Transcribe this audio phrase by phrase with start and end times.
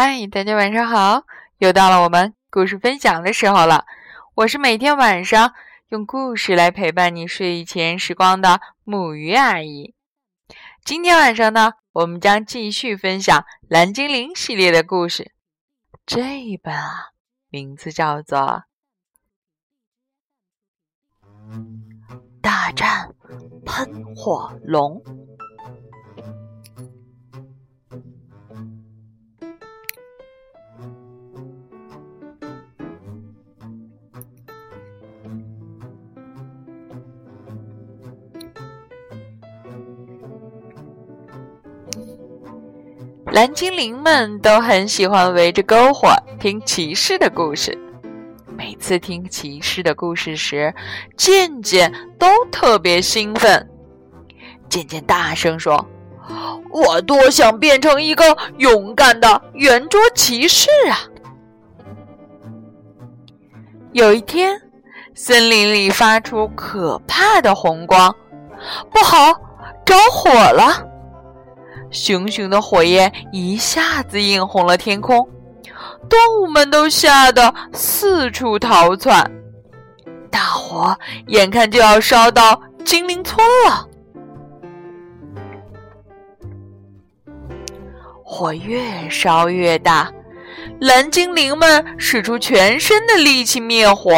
[0.00, 1.24] 嗨，大家晚上好！
[1.58, 3.84] 又到了我们故事分享的时候了。
[4.36, 5.54] 我是每天晚上
[5.88, 9.96] 用故事来陪伴你睡前时光的木鱼阿姨。
[10.84, 15.32] 今天晚上呢，我们将继续分享蓝精灵系列的故事。
[16.06, 17.08] 这一本啊，
[17.48, 18.38] 名字叫做
[22.40, 23.12] 《大战
[23.66, 25.02] 喷火龙》。
[43.38, 47.78] 蓝精灵们都很喜欢围着篝火听骑士的故事。
[48.56, 50.74] 每次听骑士的故事时，
[51.16, 53.70] 渐渐都特别兴奋。
[54.68, 55.86] 渐渐大声说
[56.68, 60.98] ：“我多想变成一个勇敢的圆桌骑士啊！”
[63.94, 64.60] 有一天，
[65.14, 68.12] 森林里发出可怕的红光，
[68.90, 69.32] 不好，
[69.84, 70.84] 着火了！
[71.90, 75.28] 熊熊的火焰一下子映红了天空，
[76.08, 79.30] 动物们都吓得四处逃窜。
[80.30, 83.88] 大火眼看就要烧到精灵村了，
[88.22, 90.12] 火越烧越大，
[90.80, 94.12] 蓝精灵们使出全身的力气灭火。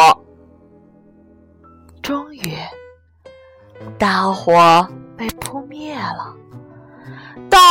[2.02, 2.56] 终于，
[3.96, 6.34] 大火被扑灭了。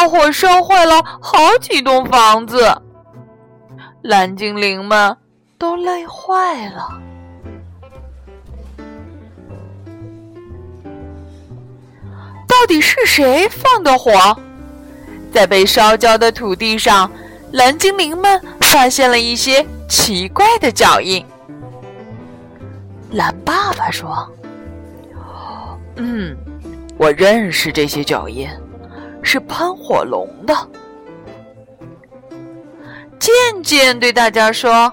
[0.02, 2.73] 大火烧坏了好几栋房子，
[4.02, 5.17] 蓝精灵们
[5.58, 6.88] 都累坏了。
[12.47, 14.14] 到底是谁放的火？
[15.33, 17.11] 在被烧焦的土地上，
[17.52, 21.25] 蓝精灵们发现了一些奇怪的脚印。
[23.11, 24.25] 蓝爸爸说
[25.98, 26.33] ：“嗯，
[26.98, 28.48] 我认识这些脚印。”
[29.32, 30.56] 是喷火龙的。
[33.20, 33.32] 渐
[33.62, 34.92] 渐对大家说：“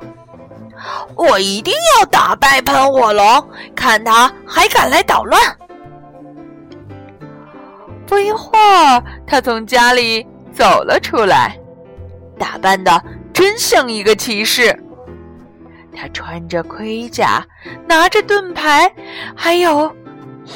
[1.16, 5.40] 我一定要打败喷火龙，看他还敢来捣乱。”
[8.06, 11.58] 不一会儿，他从家里走了出来，
[12.38, 14.78] 打扮的真像一个骑士。
[15.96, 17.42] 他穿着盔甲，
[17.88, 18.94] 拿着盾牌，
[19.34, 19.90] 还有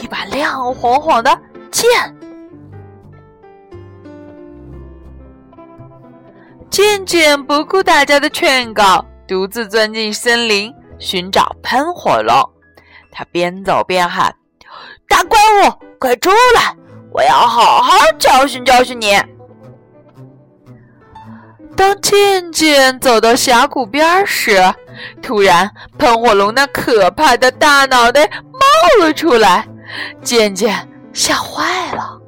[0.03, 1.89] 一把亮晃晃的剑。
[6.71, 12.35] 渐渐不顾大家的劝告，独自钻进森林寻找喷火龙。
[13.11, 14.33] 他边走边喊
[15.09, 16.77] ：“大怪物，快出来！
[17.13, 19.21] 我要好好教训教训你！”
[21.77, 24.73] 当渐渐走到峡谷边时，
[25.21, 29.67] 突然喷火龙那可怕的大脑袋冒了出来，
[30.23, 32.20] 渐渐吓坏了。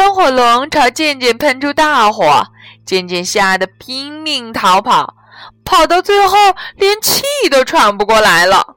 [0.00, 2.46] 喷火龙朝渐渐喷出大火，
[2.86, 5.14] 渐渐吓得拼命逃跑，
[5.62, 6.38] 跑到最后
[6.76, 8.76] 连气都喘不过来了。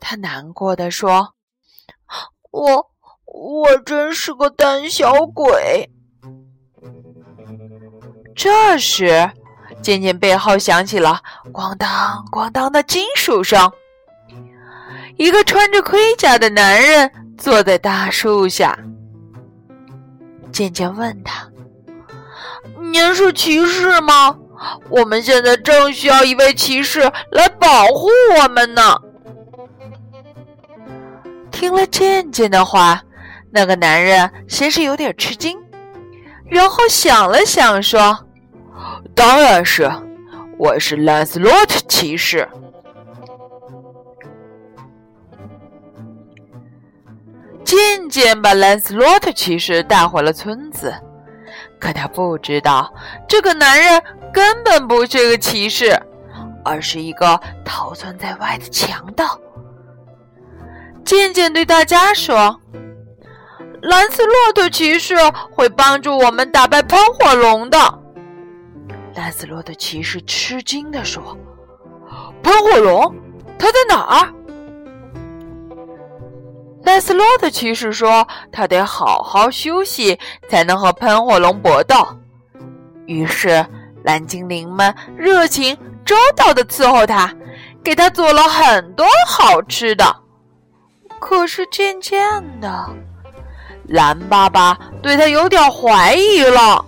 [0.00, 1.34] 他难过的说
[2.50, 2.90] ：“我
[3.26, 5.90] 我真是个胆小鬼。”
[8.34, 9.30] 这时，
[9.82, 11.20] 渐渐背后响起了
[11.52, 13.70] 咣当咣当的金属声，
[15.18, 18.78] 一个穿着盔甲的男人坐在大树下。
[20.52, 21.48] 渐渐问他
[22.92, 24.36] ：“您是骑士吗？
[24.90, 28.08] 我们现在正需要一位骑士来保护
[28.38, 28.96] 我们呢。”
[31.50, 33.02] 听了渐渐的话，
[33.50, 35.58] 那个男人先是有点吃惊，
[36.46, 38.26] 然后想了想说
[39.14, 39.90] ：“当然是，
[40.58, 42.48] 我是兰斯洛特骑士。”
[47.72, 50.94] 渐渐把兰斯洛特骑士带回了村子，
[51.80, 52.92] 可他不知道，
[53.26, 55.98] 这个男人根本不是个骑士，
[56.62, 59.40] 而是一个逃窜在外的强盗。
[61.02, 62.60] 渐渐对大家说
[63.80, 65.16] ：“兰斯洛特骑士
[65.50, 67.78] 会帮助我们打败喷火龙的。”
[69.16, 71.38] 兰斯洛特骑士吃惊地说
[72.44, 73.14] ：“喷火龙，
[73.58, 74.30] 他在哪儿？”
[76.84, 80.18] 兰斯洛特骑士说：“他得好好休息，
[80.48, 82.06] 才能和喷火龙搏斗。”
[83.06, 83.64] 于是，
[84.04, 87.32] 蓝精灵们热情周到的伺候他，
[87.82, 90.16] 给他做了很多好吃的。
[91.20, 92.20] 可是，渐渐
[92.60, 92.90] 的，
[93.88, 96.84] 蓝爸爸对他有点怀疑了。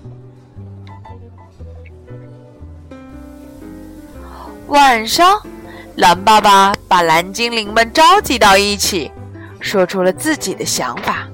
[4.66, 5.40] 晚上，
[5.94, 9.10] 蓝爸爸把蓝精灵们召集到一起，
[9.64, 11.26] 说出了自己的想法。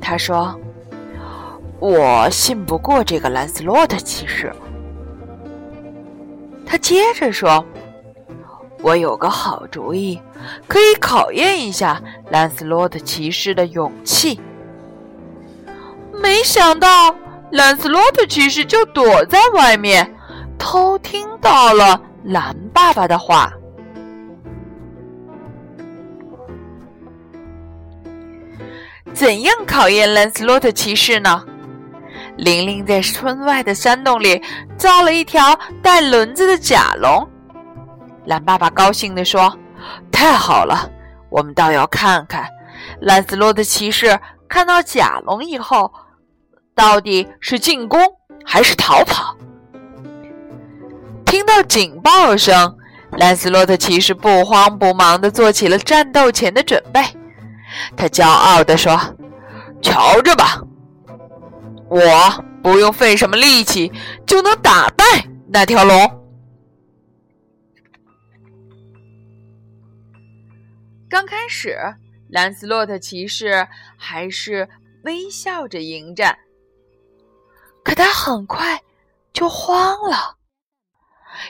[0.00, 0.58] 他说
[1.80, 4.54] ：“我信不过这个兰斯洛特骑士。”
[6.64, 7.64] 他接着说
[8.80, 10.20] ：“我有个好主意，
[10.68, 12.00] 可以考验一下
[12.30, 14.40] 兰斯洛特骑士的勇气。”
[16.22, 17.12] 没想到，
[17.50, 20.14] 兰斯洛特骑士就躲在外面，
[20.56, 22.00] 偷听到了。
[22.24, 23.52] 蓝爸爸的话
[29.18, 31.44] ：“怎样考验兰斯洛特骑士呢？”
[32.38, 34.40] 玲玲在村外的山洞里
[34.76, 37.28] 造了一条带轮子的甲龙。
[38.26, 39.52] 蓝爸爸高兴地说
[40.12, 40.88] ：“太好了，
[41.30, 42.48] 我们倒要看看
[43.00, 44.16] 兰斯洛特骑士
[44.48, 45.92] 看到甲龙以后，
[46.76, 48.00] 到底是进攻
[48.44, 49.36] 还是逃跑。”
[51.26, 52.78] 听到警报声，
[53.16, 57.02] 兰斯洛特骑士不慌不忙地做起了战斗前的准备。
[57.96, 58.98] 他骄傲地说
[59.82, 60.62] ：“瞧着吧，
[61.88, 62.00] 我
[62.62, 63.90] 不用费什么力气
[64.26, 65.04] 就能打败
[65.48, 66.14] 那条龙。”
[71.08, 71.78] 刚开始，
[72.28, 73.66] 兰斯洛特骑士
[73.96, 74.68] 还是
[75.04, 76.38] 微笑着迎战，
[77.82, 78.82] 可他很快
[79.32, 80.36] 就慌了。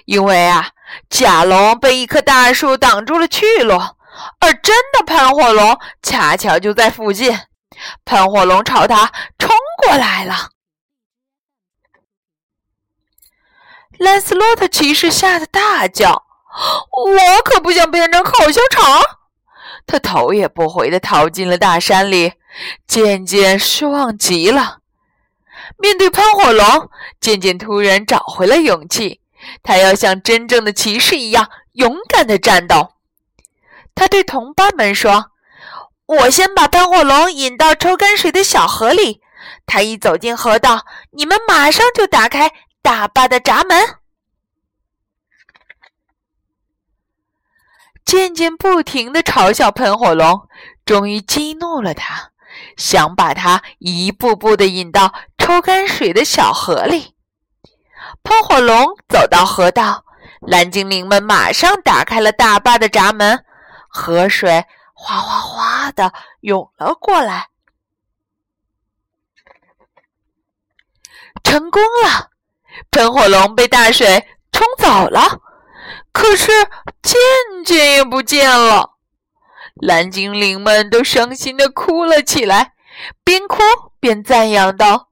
[0.05, 0.71] 因为啊，
[1.11, 3.77] 甲龙被一棵大树挡住了去路，
[4.41, 7.39] 而真的喷火龙恰巧就在附近，
[8.05, 9.51] 喷火龙朝他冲
[9.83, 10.51] 过来了。
[13.99, 16.25] 兰斯洛特骑士吓得大叫
[16.93, 19.03] ：“我可不想变成烤香肠！”
[19.87, 22.35] 他头也不回地逃进了大山里，
[22.87, 24.79] 渐渐失望极了。
[25.79, 29.21] 面对喷火龙，渐渐突然找回了勇气。
[29.63, 32.95] 他要像真正的骑士一样勇敢的战斗。
[33.99, 35.33] 他对同伴们说
[36.07, 39.21] ：“我先把喷火龙引到抽干水的小河里，
[39.67, 43.97] 他一走进河道，你们马上就打开大坝的闸门。”
[48.07, 50.47] 渐渐不停的嘲笑喷火龙，
[50.87, 52.31] 终于激怒了他，
[52.77, 57.17] 想把他一步步的引到抽干水的小河里。
[58.23, 60.05] 喷火龙走到河道，
[60.41, 63.45] 蓝精灵们马上打开了大坝的闸门，
[63.89, 64.65] 河水
[64.95, 67.49] 哗哗哗的涌了过来。
[71.43, 72.31] 成功了，
[72.91, 75.41] 喷火龙被大水冲走了，
[76.13, 76.53] 可是
[77.03, 77.19] 渐
[77.65, 78.93] 渐也不见了。
[79.75, 82.75] 蓝精灵们都伤心的哭了起来，
[83.25, 83.59] 边哭
[83.99, 85.09] 边赞扬道：“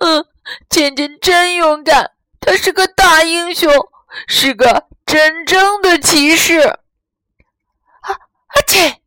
[0.00, 0.26] 嗯。”
[0.68, 3.72] 渐渐真勇敢，他是个大英雄，
[4.28, 6.80] 是个真正的骑士。
[8.54, 9.00] 啊啊切！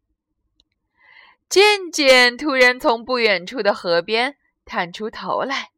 [1.49, 4.35] 渐渐突然从不远处的河边
[4.65, 5.69] 探出头来，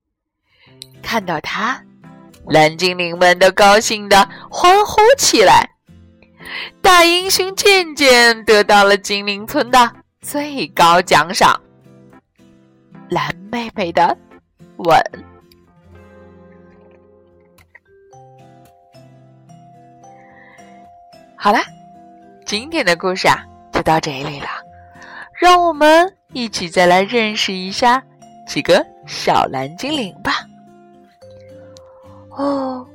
[1.04, 1.83] 看到他，
[2.48, 5.69] 蓝精灵们都高兴的欢呼起来。
[6.81, 11.62] 大英雄渐渐得到了精灵村的最高奖赏——
[13.10, 14.18] 蓝妹妹的
[14.77, 15.00] 吻。
[21.35, 21.61] 好啦，
[22.45, 23.45] 今天的故事啊
[23.80, 24.48] 就到这里了。
[25.40, 28.04] 让我们一起再来认识一下
[28.45, 30.45] 几个小蓝精灵吧。
[32.31, 32.86] 哦，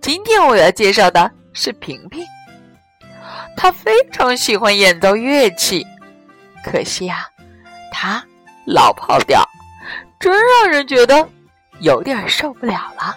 [0.00, 2.24] 今天我要介绍的是平平，
[3.54, 5.86] 他非常喜欢演奏乐器，
[6.64, 7.28] 可惜啊，
[7.92, 8.24] 他
[8.66, 9.44] 老跑调，
[10.18, 11.28] 真让人觉得
[11.80, 13.14] 有点受不了了。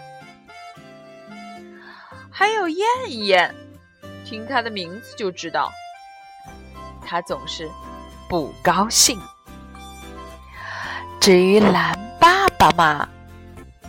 [2.30, 3.56] 还有燕燕。
[4.25, 5.72] 听他的名字就知道，
[7.13, 7.70] 他总是
[8.27, 9.22] 不高兴。
[11.20, 13.08] 至于蓝爸爸嘛，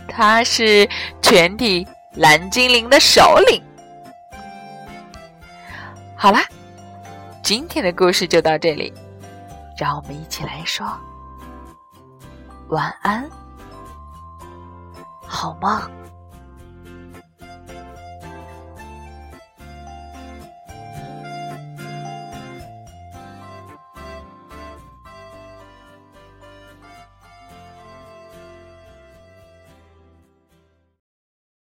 [0.07, 0.87] 他是
[1.23, 3.63] 全体蓝精灵的首领。
[6.15, 6.43] 好啦，
[7.41, 8.93] 今天的故事就到这里，
[9.75, 10.85] 让我们一起来说
[12.67, 13.27] 晚安，
[15.25, 15.81] 好梦。